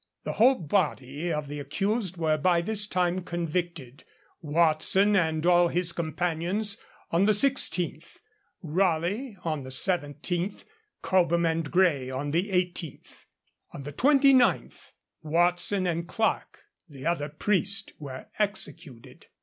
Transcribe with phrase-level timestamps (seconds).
[0.23, 4.03] The whole body of the accused were by this time convicted,
[4.41, 6.77] Watson and all his companions
[7.11, 8.17] on the 16th,
[8.63, 10.63] Raleigh on the 17th,
[11.03, 13.25] Cobham and Gray on the 18th.
[13.75, 19.27] On the 29th Watson and Clarke, the other priest, were executed.